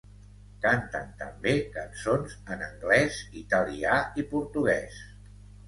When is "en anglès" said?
2.57-3.21